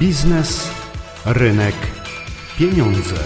Biznes, 0.00 0.70
rynek, 1.24 1.74
pieniądze. 2.58 3.16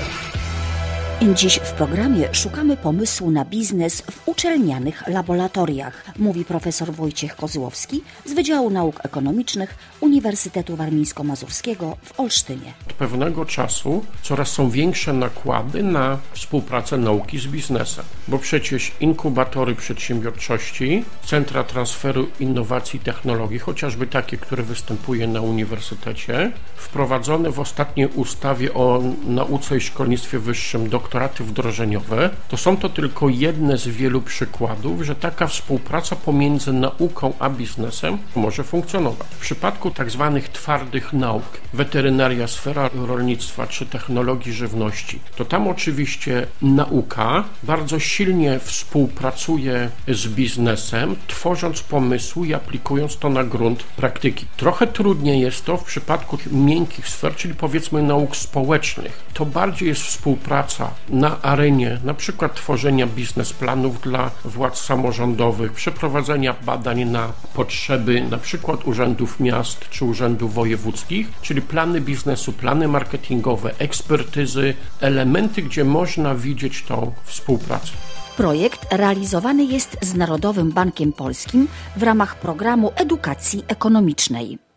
Dziś 1.20 1.60
w 1.64 1.72
programie 1.72 2.34
szukamy 2.34 2.76
pomysłu 2.76 3.30
na 3.30 3.44
biznes 3.44 4.02
w 4.10 4.28
uczelnianych 4.28 5.08
laboratoriach, 5.08 6.04
mówi 6.18 6.44
profesor 6.44 6.92
Wojciech 6.92 7.36
Kozłowski 7.36 8.02
z 8.24 8.32
Wydziału 8.32 8.70
Nauk 8.70 9.04
Ekonomicznych 9.04 9.74
Uniwersytetu 10.00 10.76
Warmińsko-Mazurskiego 10.76 11.96
w 12.02 12.20
Olsztynie. 12.20 12.72
Od 12.86 12.92
pewnego 12.92 13.44
czasu 13.44 14.04
coraz 14.22 14.48
są 14.48 14.70
większe 14.70 15.12
nakłady 15.12 15.82
na 15.82 16.18
współpracę 16.32 16.98
nauki 16.98 17.38
z 17.38 17.46
biznesem, 17.46 18.04
bo 18.28 18.38
przecież 18.38 18.92
inkubatory 19.00 19.74
przedsiębiorczości, 19.74 21.04
centra 21.26 21.64
transferu 21.64 22.26
innowacji 22.40 23.00
i 23.00 23.02
technologii, 23.02 23.58
chociażby 23.58 24.06
takie, 24.06 24.36
które 24.36 24.62
występuje 24.62 25.26
na 25.26 25.40
uniwersytecie, 25.40 26.52
wprowadzone 26.76 27.50
w 27.50 27.60
ostatniej 27.60 28.06
ustawie 28.06 28.74
o 28.74 29.02
nauce 29.26 29.76
i 29.76 29.80
szkolnictwie 29.80 30.38
wyższym 30.38 30.88
do 30.88 31.00
doktoraty 31.10 31.44
wdrożeniowe, 31.44 32.30
to 32.48 32.56
są 32.56 32.76
to 32.76 32.88
tylko 32.88 33.28
jedne 33.28 33.78
z 33.78 33.88
wielu 33.88 34.22
przykładów, 34.22 35.02
że 35.02 35.14
taka 35.14 35.46
współpraca 35.46 36.16
pomiędzy 36.16 36.72
nauką 36.72 37.32
a 37.38 37.50
biznesem 37.50 38.18
może 38.36 38.64
funkcjonować. 38.64 39.28
W 39.30 39.38
przypadku 39.38 39.90
tak 39.90 40.10
zwanych 40.10 40.48
twardych 40.48 41.12
nauk, 41.12 41.60
weterynaria, 41.74 42.46
sfera 42.48 42.90
rolnictwa 43.06 43.66
czy 43.66 43.86
technologii 43.86 44.52
żywności, 44.52 45.20
to 45.36 45.44
tam 45.44 45.68
oczywiście 45.68 46.46
nauka 46.62 47.44
bardzo 47.62 47.98
silnie 47.98 48.58
współpracuje 48.58 49.90
z 50.08 50.28
biznesem, 50.28 51.16
tworząc 51.26 51.82
pomysły 51.82 52.46
i 52.46 52.54
aplikując 52.54 53.16
to 53.16 53.28
na 53.28 53.44
grunt 53.44 53.82
praktyki. 53.82 54.46
Trochę 54.56 54.86
trudniej 54.86 55.40
jest 55.40 55.64
to 55.64 55.76
w 55.76 55.84
przypadku 55.84 56.38
miękkich 56.52 57.08
sfer, 57.08 57.36
czyli 57.36 57.54
powiedzmy 57.54 58.02
nauk 58.02 58.36
społecznych. 58.36 59.24
To 59.34 59.46
bardziej 59.46 59.88
jest 59.88 60.02
współpraca 60.02 60.90
na 61.08 61.42
arenie 61.42 61.98
na 62.04 62.14
przykład 62.14 62.54
tworzenia 62.54 63.06
biznesplanów 63.06 64.00
dla 64.00 64.30
władz 64.44 64.84
samorządowych, 64.84 65.72
przeprowadzenia 65.72 66.54
badań 66.66 67.04
na 67.04 67.32
potrzeby 67.54 68.20
na 68.30 68.38
przykład 68.38 68.86
urzędów 68.86 69.40
miast 69.40 69.88
czy 69.90 70.04
urzędów 70.04 70.54
wojewódzkich, 70.54 71.28
czyli 71.42 71.62
plany 71.62 72.00
biznesu, 72.00 72.52
plany 72.52 72.88
marketingowe, 72.88 73.74
ekspertyzy, 73.78 74.74
elementy, 75.00 75.62
gdzie 75.62 75.84
można 75.84 76.34
widzieć 76.34 76.82
tą 76.82 77.12
współpracę. 77.24 77.92
Projekt 78.36 78.86
realizowany 78.92 79.64
jest 79.64 79.96
z 80.02 80.14
Narodowym 80.14 80.72
Bankiem 80.72 81.12
Polskim 81.12 81.68
w 81.96 82.02
ramach 82.02 82.36
programu 82.36 82.92
edukacji 82.96 83.64
ekonomicznej. 83.68 84.69